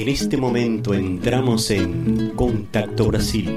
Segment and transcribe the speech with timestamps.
[0.00, 3.50] En este momento entramos en Contacto Brasil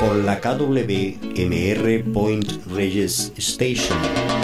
[0.00, 4.43] por la KWMR Point Reyes Station.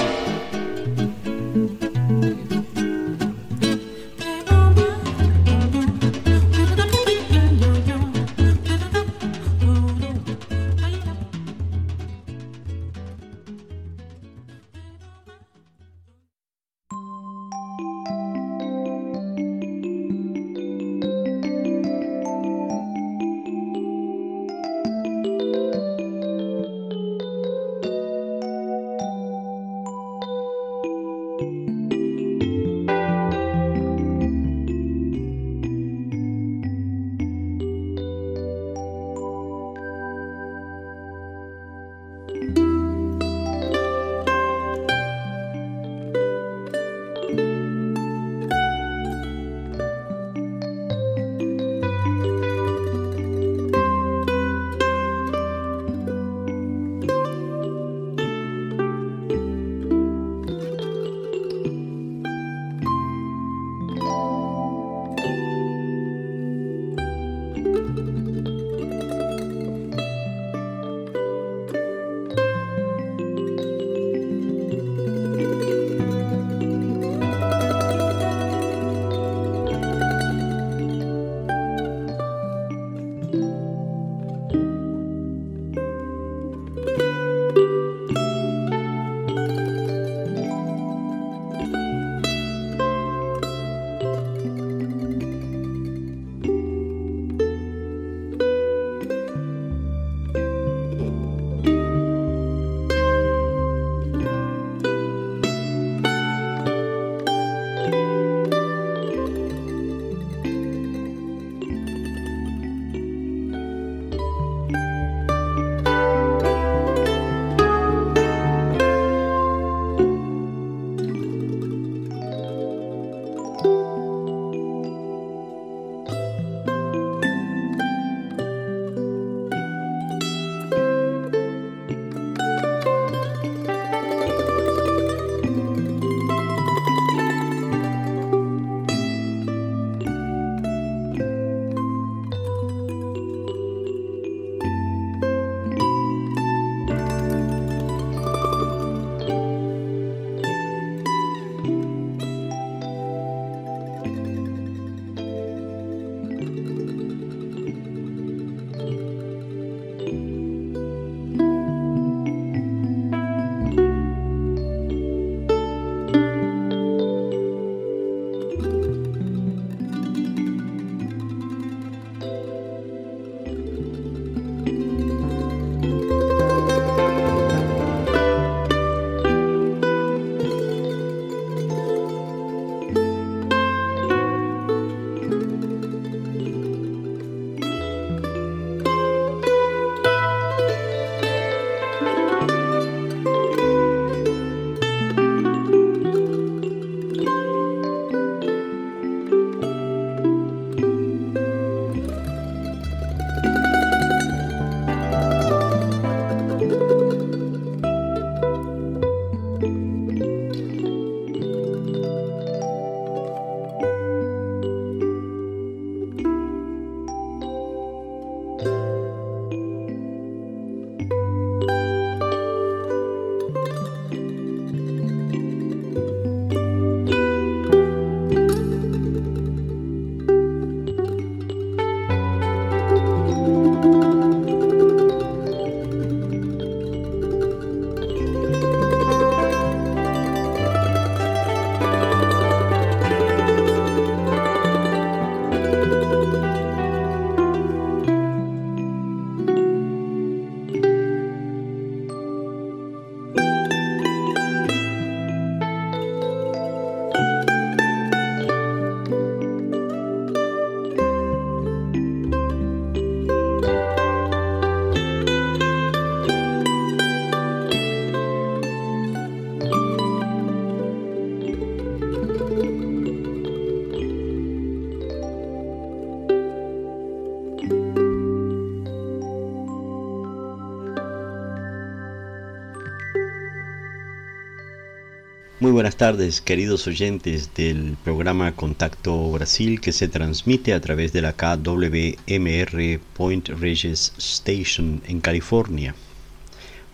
[285.81, 291.33] Buenas tardes, queridos oyentes del programa Contacto Brasil que se transmite a través de la
[291.33, 295.95] KWMR Point Reyes Station en California.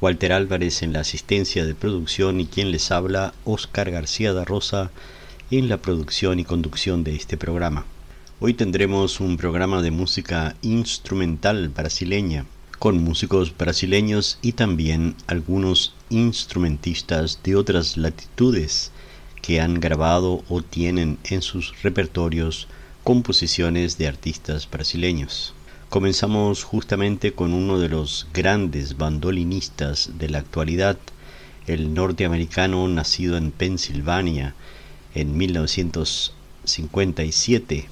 [0.00, 4.92] Walter Álvarez en la asistencia de producción y quien les habla, Oscar García da Rosa
[5.50, 7.86] en la producción y conducción de este programa.
[8.38, 12.46] Hoy tendremos un programa de música instrumental brasileña
[12.86, 18.92] con músicos brasileños y también algunos instrumentistas de otras latitudes
[19.42, 22.68] que han grabado o tienen en sus repertorios
[23.02, 25.52] composiciones de artistas brasileños.
[25.88, 30.96] Comenzamos justamente con uno de los grandes bandolinistas de la actualidad,
[31.66, 34.54] el norteamericano nacido en Pensilvania
[35.16, 37.88] en 1957,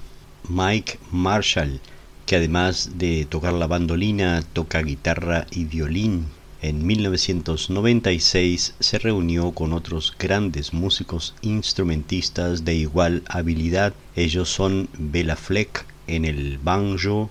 [0.48, 1.80] Mike Marshall,
[2.26, 6.26] que además de tocar la bandolina, toca guitarra y violín.
[6.62, 13.92] En 1996 se reunió con otros grandes músicos instrumentistas de igual habilidad.
[14.16, 17.30] Ellos son Bela Fleck en el banjo,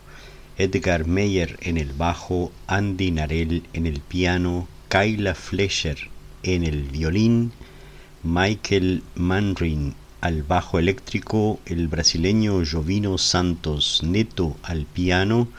[0.58, 5.98] Edgar Meyer en el bajo, Andy Narell en el piano, Kyla Fleischer
[6.44, 7.52] en el violín,
[8.22, 15.50] Michael Manrin al bajo eléctrico, el brasileño Jovino Santos Neto al piano,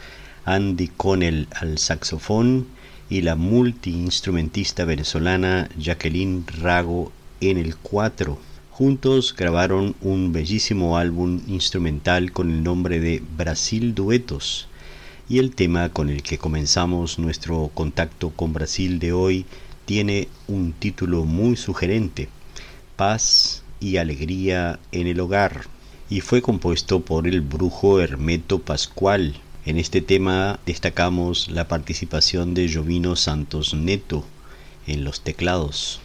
[0.47, 2.67] Andy Connell al saxofón
[3.11, 7.13] y la multiinstrumentista venezolana Jacqueline Rago
[7.43, 8.39] en el cuatro.
[8.71, 14.69] Juntos grabaron un bellísimo álbum instrumental con el nombre de Brasil Duetos
[15.29, 19.45] y el tema con el que comenzamos nuestro contacto con Brasil de hoy
[19.85, 22.31] tiene un título muy sugerente,
[22.97, 25.67] Paz y alegría en el hogar
[26.11, 29.35] y fue compuesto por el brujo Hermeto Pascual.
[29.67, 34.25] En este tema destacamos la participación de Jovino Santos Neto
[34.87, 36.01] en los teclados.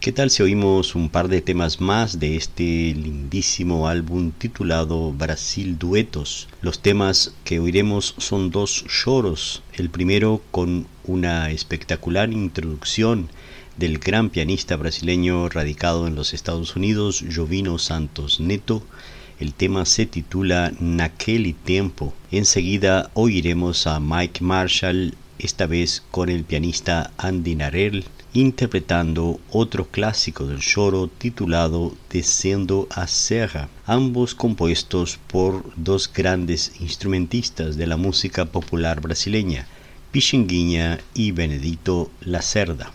[0.00, 5.78] ¿Qué tal si oímos un par de temas más de este lindísimo álbum titulado Brasil
[5.78, 6.48] Duetos?
[6.60, 13.28] Los temas que oiremos son dos lloros, el primero con una espectacular introducción
[13.76, 18.82] del gran pianista brasileño radicado en los Estados Unidos, Jovino Santos Neto.
[19.40, 22.14] El tema se titula Naquele Tiempo.
[22.30, 28.04] Enseguida oiremos a Mike Marshall, esta vez con el pianista Andy Narell,
[28.34, 37.76] interpretando otro clásico del choro titulado Descendo a Serra, ambos compuestos por dos grandes instrumentistas
[37.76, 39.66] de la música popular brasileña,
[40.12, 42.92] Pichinguinha y Benedito Lacerda.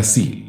[0.00, 0.39] Brasil.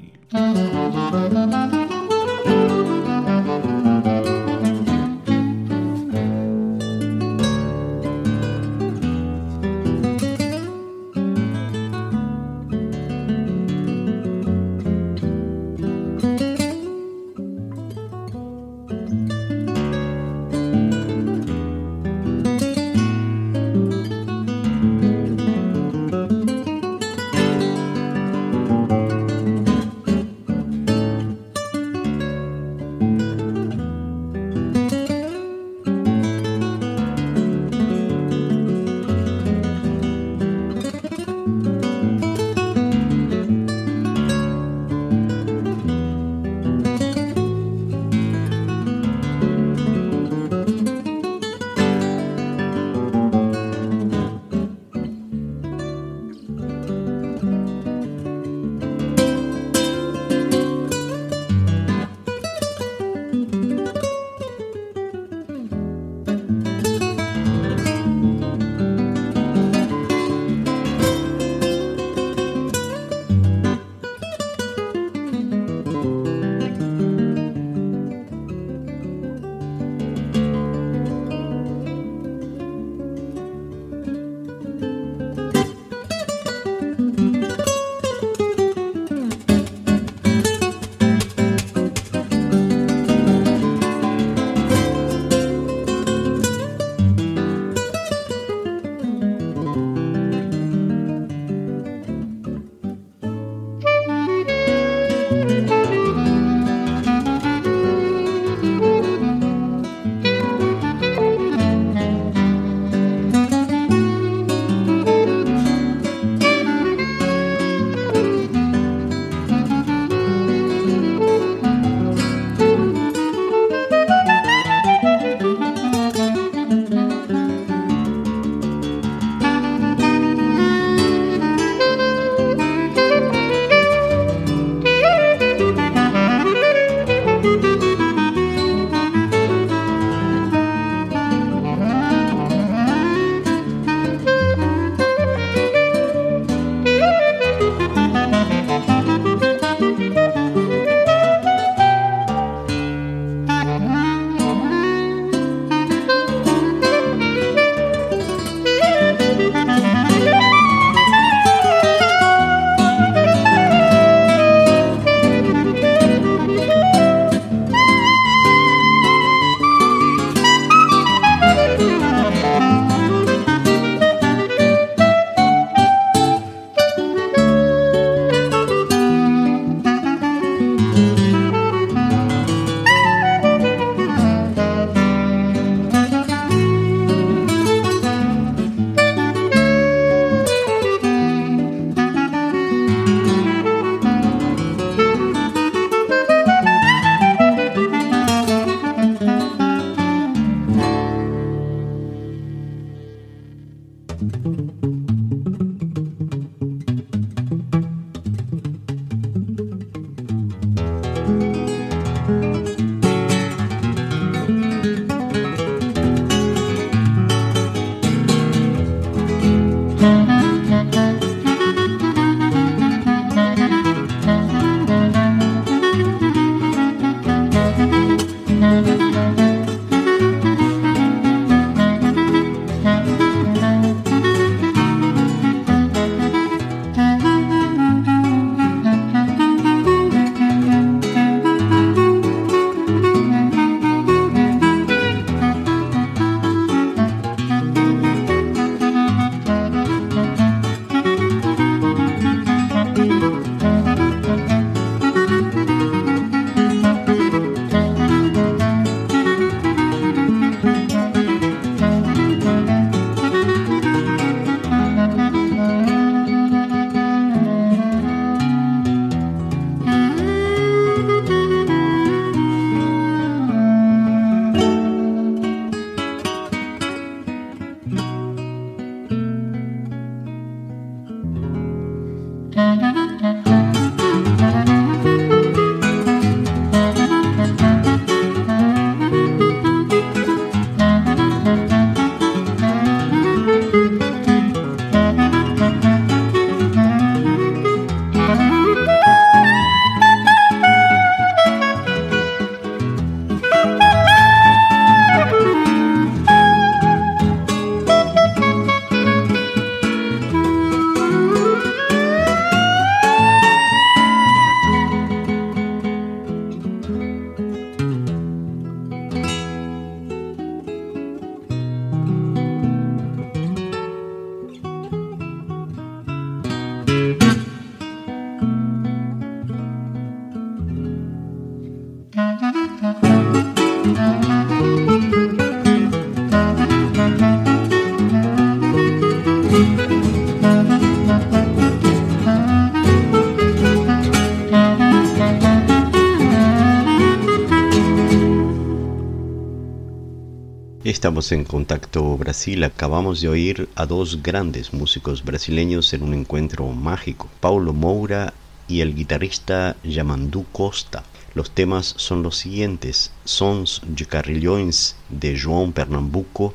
[350.92, 352.62] Estamos en Contacto Brasil.
[352.66, 358.34] Acabamos de oír a dos grandes músicos brasileños en un encuentro mágico, Paulo Moura
[358.68, 361.06] y el guitarrista Yamandu Costa.
[361.34, 366.54] Los temas son los siguientes: Sons de Carrilhões de João Pernambuco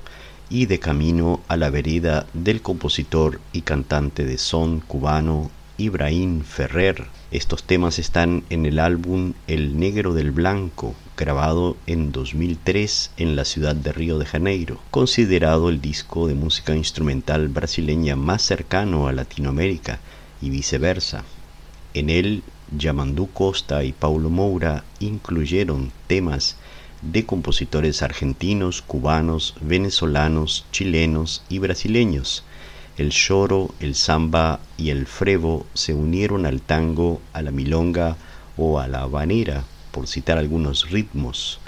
[0.50, 7.06] y De Camino a la Vereda del compositor y cantante de son cubano Ibrahim Ferrer.
[7.30, 13.44] Estos temas están en el álbum El Negro del Blanco, grabado en 2003 en la
[13.44, 19.12] ciudad de Río de Janeiro, considerado el disco de música instrumental brasileña más cercano a
[19.12, 19.98] Latinoamérica
[20.42, 21.24] y viceversa.
[21.94, 22.42] En él,
[22.76, 26.56] Yamandú Costa y Paulo Moura incluyeron temas
[27.00, 32.44] de compositores argentinos, cubanos, venezolanos, chilenos y brasileños.
[32.98, 38.16] El choro, el samba y el frevo se unieron al tango, a la milonga
[38.56, 39.64] o a la habanera,
[39.96, 41.58] por citar algunos ritmos.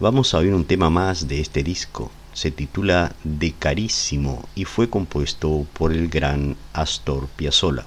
[0.00, 2.10] Vamos a oír un tema más de este disco.
[2.32, 7.84] Se titula De Carísimo y fue compuesto por el gran Astor Piazzolla.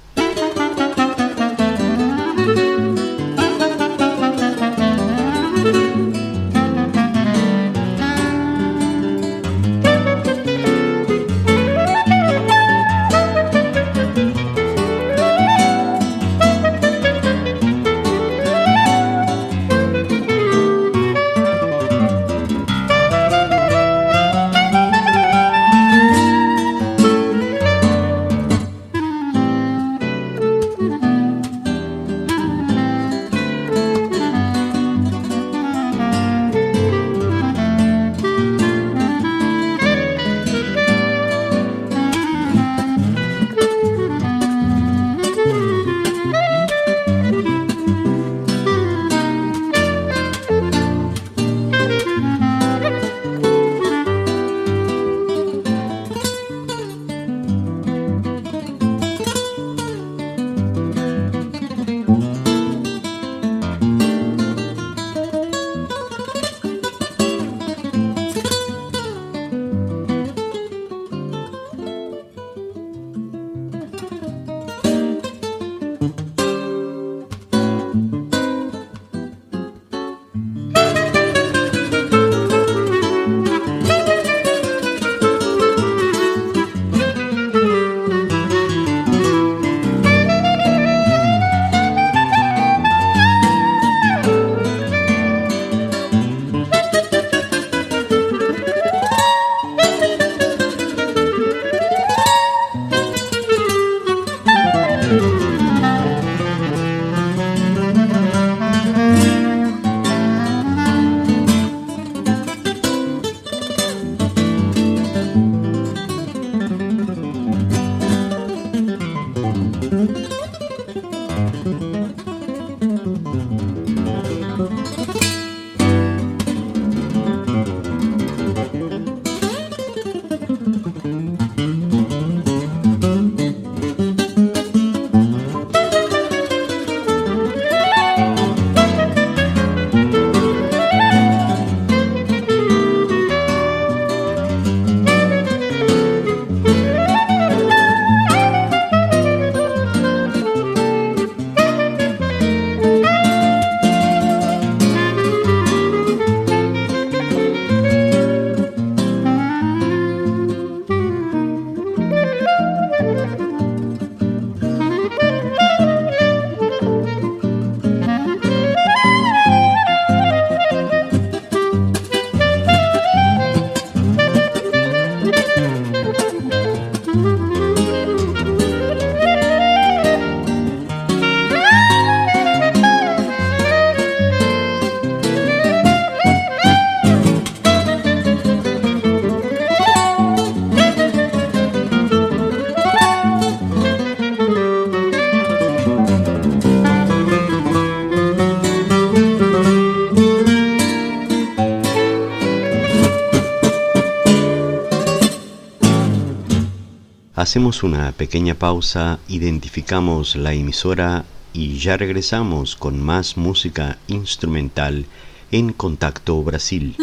[207.51, 215.05] Hacemos una pequeña pausa, identificamos la emisora y ya regresamos con más música instrumental
[215.51, 216.95] en Contacto Brasil.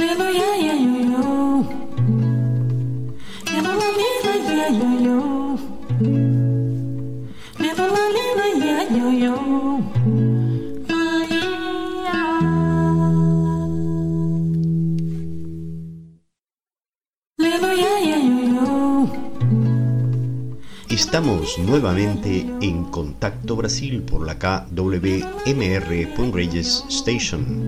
[21.58, 27.67] Nuevamente en Contacto Brasil por la KWMR Reyes Station.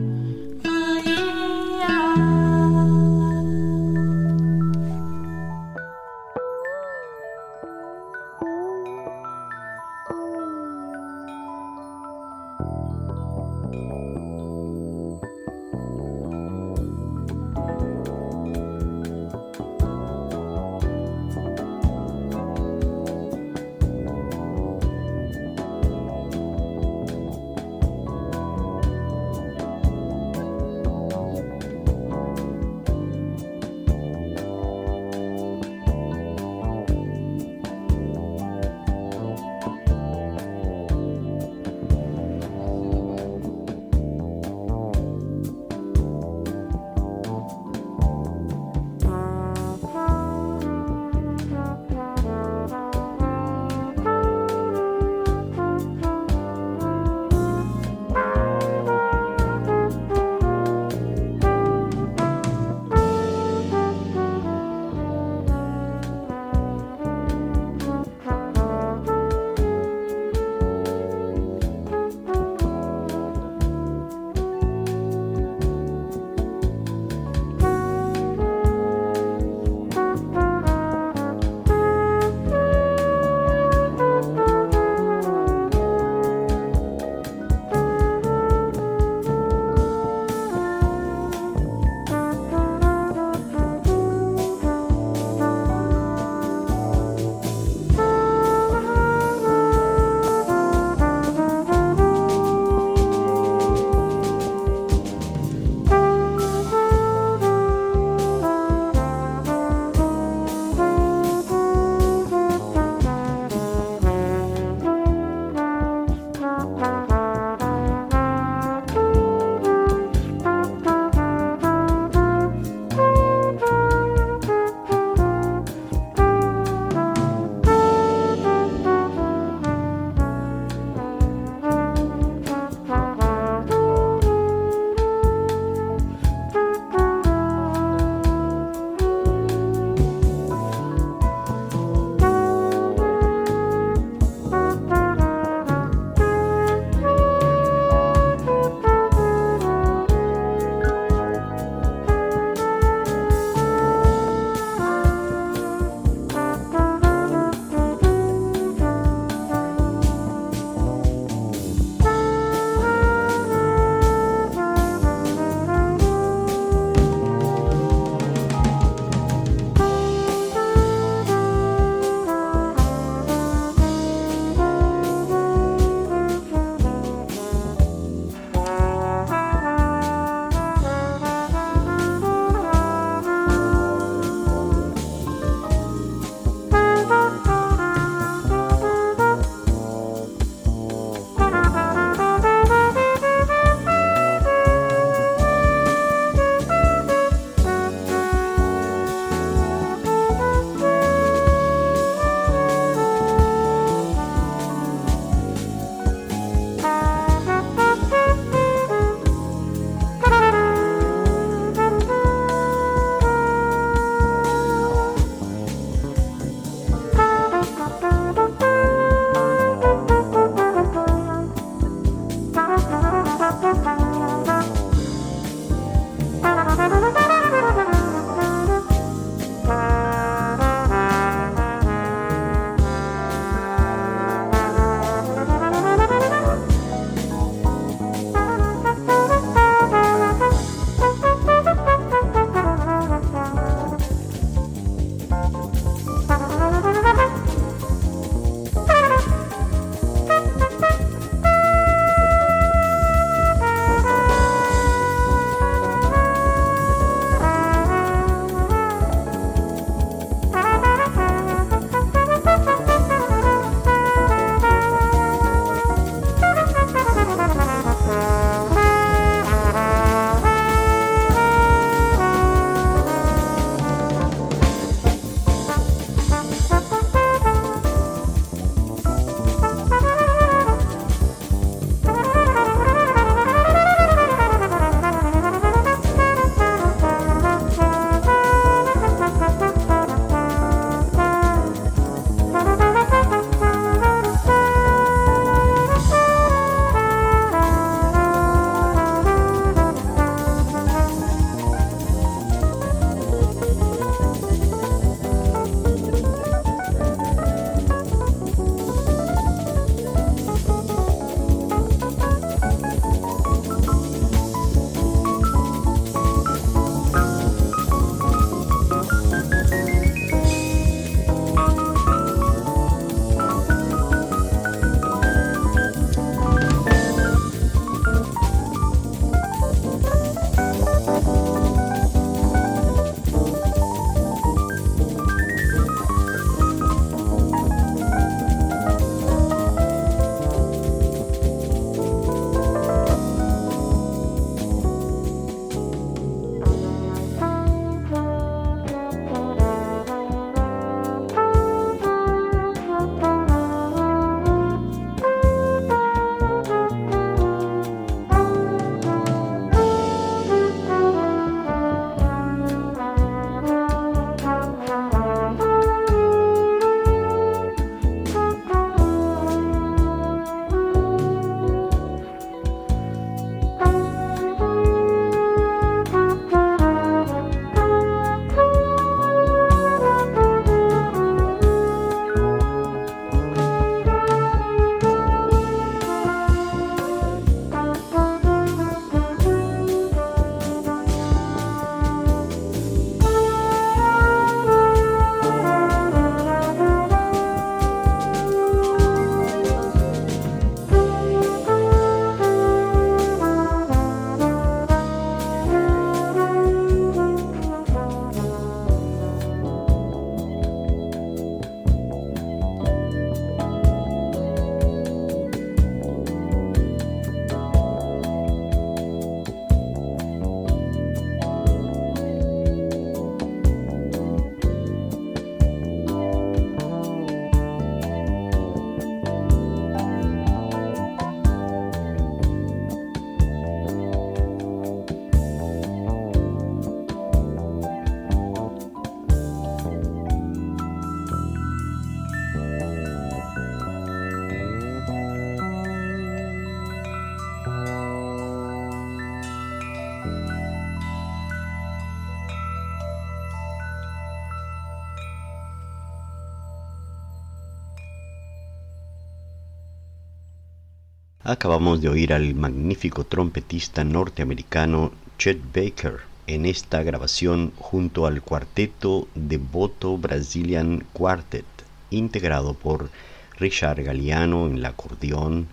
[461.50, 469.26] Acabamos de oír al magnífico trompetista norteamericano Chet Baker en esta grabación junto al cuarteto
[469.34, 471.66] Devoto Brazilian Quartet,
[472.10, 473.10] integrado por
[473.58, 475.66] Richard Galliano en el acordeón,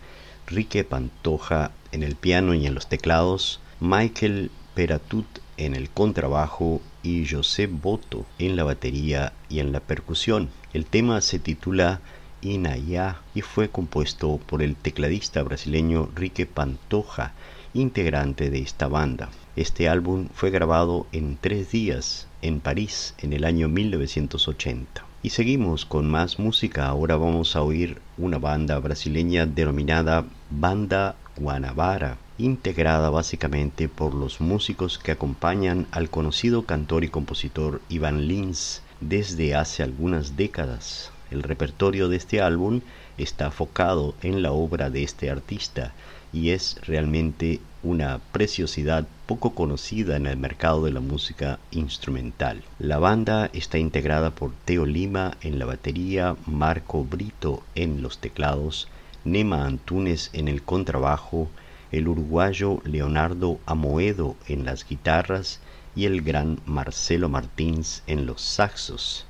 [0.48, 7.28] Rique Pantoja en el piano y en los teclados, Michael Peratut en el contrabajo y
[7.28, 10.50] José Boto en la batería y en la percusión.
[10.74, 12.02] El tema se titula
[12.42, 17.34] Y fue compuesto por el tecladista brasileño Rique Pantoja,
[17.74, 19.30] integrante de esta banda.
[19.56, 25.04] Este álbum fue grabado en tres días en París en el año 1980.
[25.24, 26.88] Y seguimos con más música.
[26.88, 35.00] Ahora vamos a oír una banda brasileña denominada Banda Guanabara, integrada básicamente por los músicos
[35.00, 41.12] que acompañan al conocido cantor y compositor Iván Lins desde hace algunas décadas.
[41.30, 42.82] El repertorio de este álbum
[43.18, 45.94] está enfocado en la obra de este artista
[46.32, 52.64] y es realmente una preciosidad poco conocida en el mercado de la música instrumental.
[52.80, 58.88] La banda está integrada por Teo Lima en la batería, Marco Brito en los teclados,
[59.26, 61.50] Nema Antunes en el contrabajo,
[61.92, 65.60] el uruguayo Leonardo Amoedo en las guitarras
[65.96, 69.27] y el gran Marcelo Martins en los saxos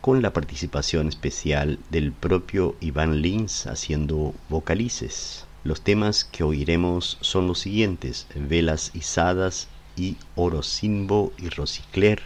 [0.00, 5.46] con la participación especial del propio Iván Lins haciendo vocalices.
[5.64, 12.22] Los temas que oiremos son los siguientes, Velas Izadas y Orosimbo y Rosicler,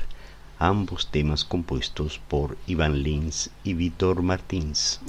[0.59, 5.01] ambos temas compuestos por Iván Lins y Víctor Martins.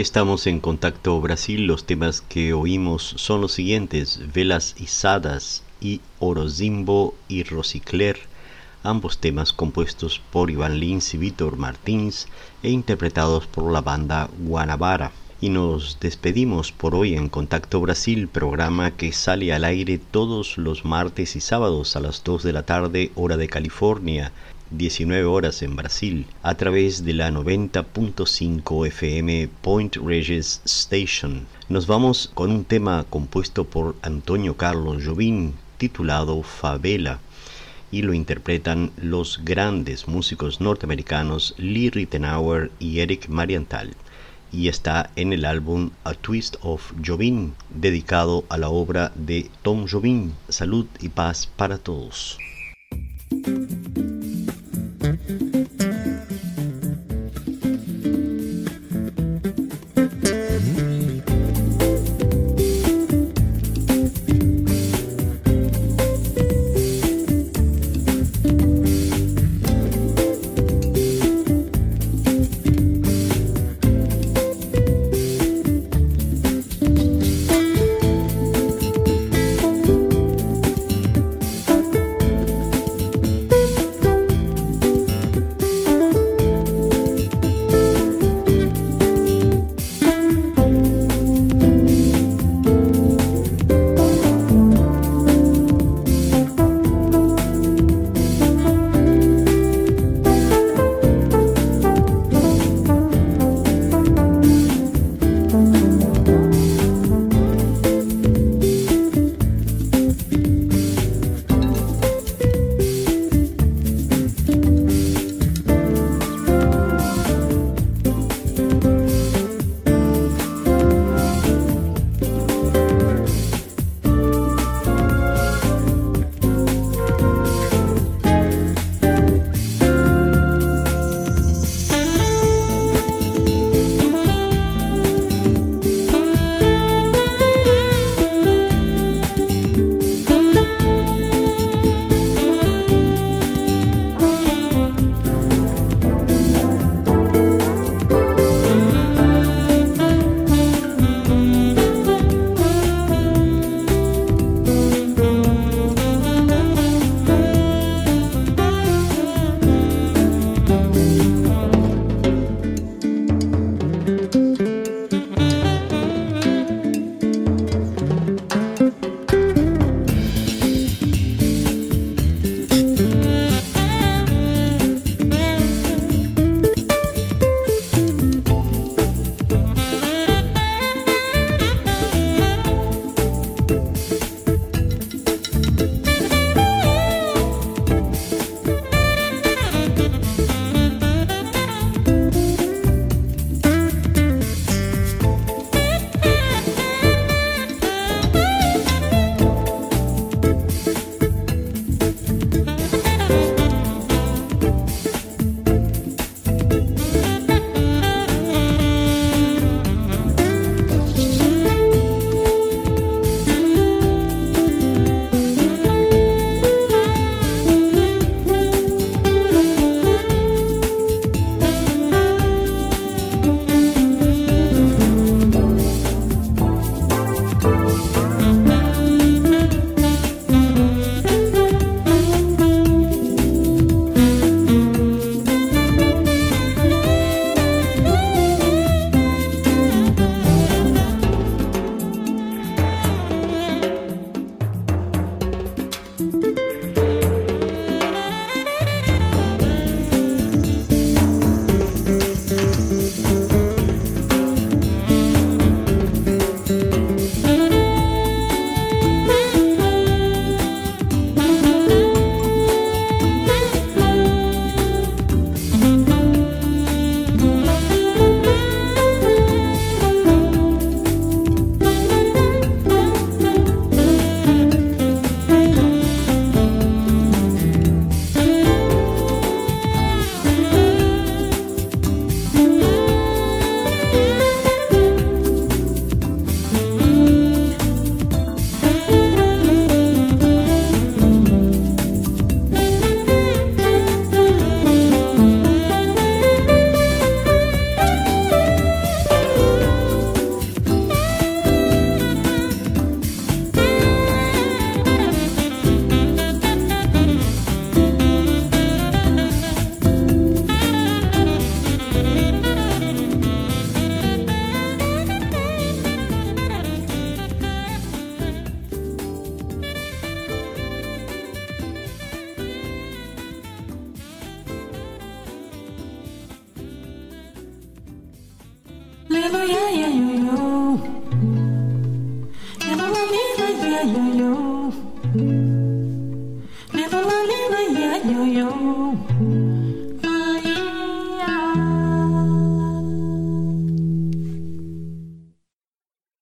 [0.00, 1.66] Estamos en Contacto Brasil.
[1.66, 8.16] Los temas que oímos son los siguientes: Velas Izadas y Orozimbo y Rosicler,
[8.84, 12.28] ambos temas compuestos por Iván Lins y Víctor Martins
[12.62, 15.10] e interpretados por la banda Guanabara.
[15.40, 20.84] Y nos despedimos por hoy en Contacto Brasil, programa que sale al aire todos los
[20.84, 24.32] martes y sábados a las 2 de la tarde, hora de California,
[24.72, 31.46] 19 horas en Brasil, a través de la 90.5 FM Point Regis Station.
[31.68, 37.20] Nos vamos con un tema compuesto por Antonio Carlos Jobim, titulado Favela,
[37.92, 43.94] y lo interpretan los grandes músicos norteamericanos Lee Rittenauer y Eric Marienthal,
[44.52, 49.86] y está en el álbum A Twist of Jobim, dedicado a la obra de Tom
[49.88, 50.32] Jobim.
[50.48, 52.38] Salud y paz para todos.